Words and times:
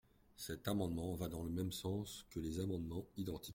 Cet 0.35 0.67
amendement 0.67 1.13
va 1.13 1.27
dans 1.29 1.43
le 1.43 1.51
même 1.51 1.71
sens 1.71 2.25
que 2.31 2.39
les 2.39 2.59
amendements 2.59 3.05
identiques. 3.17 3.49